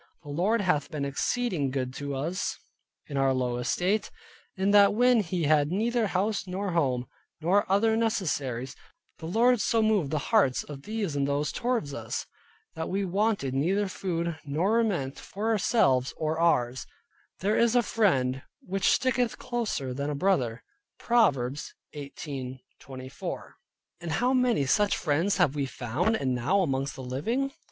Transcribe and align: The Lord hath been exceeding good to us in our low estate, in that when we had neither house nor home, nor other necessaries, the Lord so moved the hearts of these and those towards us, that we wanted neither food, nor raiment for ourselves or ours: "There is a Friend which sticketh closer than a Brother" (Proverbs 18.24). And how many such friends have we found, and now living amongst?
The 0.23 0.29
Lord 0.29 0.61
hath 0.61 0.89
been 0.89 1.05
exceeding 1.05 1.69
good 1.69 1.93
to 1.97 2.15
us 2.15 2.57
in 3.05 3.17
our 3.17 3.35
low 3.35 3.57
estate, 3.57 4.09
in 4.57 4.71
that 4.71 4.95
when 4.95 5.23
we 5.31 5.43
had 5.43 5.71
neither 5.71 6.07
house 6.07 6.47
nor 6.47 6.71
home, 6.71 7.05
nor 7.39 7.71
other 7.71 7.95
necessaries, 7.95 8.75
the 9.19 9.27
Lord 9.27 9.61
so 9.61 9.83
moved 9.83 10.09
the 10.09 10.17
hearts 10.33 10.63
of 10.63 10.81
these 10.81 11.15
and 11.15 11.27
those 11.27 11.51
towards 11.51 11.93
us, 11.93 12.25
that 12.73 12.89
we 12.89 13.05
wanted 13.05 13.53
neither 13.53 13.87
food, 13.87 14.39
nor 14.43 14.79
raiment 14.79 15.19
for 15.19 15.49
ourselves 15.49 16.15
or 16.17 16.39
ours: 16.39 16.87
"There 17.41 17.55
is 17.55 17.75
a 17.75 17.83
Friend 17.83 18.41
which 18.61 18.89
sticketh 18.89 19.37
closer 19.37 19.93
than 19.93 20.09
a 20.09 20.15
Brother" 20.15 20.63
(Proverbs 20.97 21.75
18.24). 21.95 23.51
And 23.99 24.13
how 24.13 24.33
many 24.33 24.65
such 24.65 24.97
friends 24.97 25.37
have 25.37 25.53
we 25.53 25.67
found, 25.67 26.15
and 26.15 26.33
now 26.33 26.59
living 26.97 27.41
amongst? 27.41 27.55